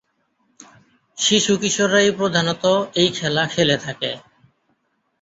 [1.17, 2.63] শিশু-কিশোররাই প্রধানত
[2.95, 4.11] এই খেলা খেলে থাকে।